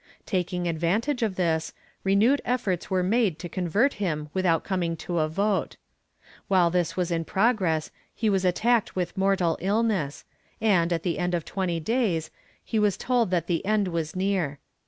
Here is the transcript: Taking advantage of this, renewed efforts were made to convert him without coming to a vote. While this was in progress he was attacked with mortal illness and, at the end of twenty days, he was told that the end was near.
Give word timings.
Taking 0.25 0.67
advantage 0.67 1.21
of 1.21 1.35
this, 1.35 1.73
renewed 2.03 2.41
efforts 2.43 2.89
were 2.89 3.03
made 3.03 3.37
to 3.37 3.47
convert 3.47 3.93
him 4.01 4.31
without 4.33 4.63
coming 4.63 4.97
to 4.97 5.19
a 5.19 5.27
vote. 5.29 5.77
While 6.47 6.71
this 6.71 6.97
was 6.97 7.11
in 7.11 7.23
progress 7.23 7.91
he 8.15 8.27
was 8.27 8.43
attacked 8.43 8.95
with 8.95 9.15
mortal 9.15 9.59
illness 9.61 10.25
and, 10.59 10.91
at 10.91 11.03
the 11.03 11.19
end 11.19 11.35
of 11.35 11.45
twenty 11.45 11.79
days, 11.79 12.31
he 12.65 12.79
was 12.79 12.97
told 12.97 13.29
that 13.29 13.45
the 13.45 13.63
end 13.63 13.89
was 13.89 14.15
near. 14.15 14.57